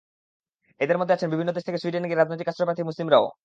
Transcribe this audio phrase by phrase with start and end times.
[0.81, 3.25] এঁদের মধ্যে আছেন বিভিন্ন দেশ থেকে সুইডেনে গিয়ে রাজনৈতিক আশ্রয়প্রার্থী মুসলিমরাও।